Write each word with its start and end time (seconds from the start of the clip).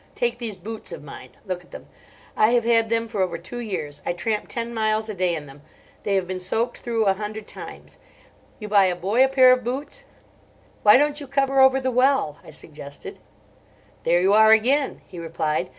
Take 0.15 0.39
these 0.39 0.55
boots 0.55 0.91
of 0.91 1.03
mine. 1.03 1.29
Look 1.45 1.63
at 1.63 1.69
them; 1.69 1.85
I 2.35 2.53
have 2.53 2.63
had 2.63 2.89
them 2.89 3.07
for 3.07 3.21
over 3.21 3.37
two 3.37 3.59
years. 3.59 4.01
I 4.03 4.13
tramp 4.13 4.47
ten 4.47 4.73
miles 4.73 5.07
a 5.09 5.13
day 5.13 5.35
in 5.35 5.45
them; 5.45 5.61
they 6.01 6.15
have 6.15 6.25
been 6.27 6.39
soaked 6.39 6.77
through 6.79 7.05
a 7.05 7.13
hundred 7.13 7.47
times. 7.47 7.99
You 8.57 8.67
buy 8.67 8.85
a 8.85 8.95
boy 8.95 9.23
a 9.23 9.27
pair 9.29 9.51
of 9.53 9.63
boots—" 9.63 10.03
"Why 10.81 10.97
don't 10.97 11.19
you 11.19 11.27
cover 11.27 11.59
over 11.59 11.79
the 11.79 11.91
well?" 11.91 12.39
I 12.43 12.49
suggested. 12.49 13.19
"There 14.01 14.21
you 14.21 14.33
are 14.33 14.51
again," 14.51 15.01
he 15.05 15.19
replied. 15.19 15.69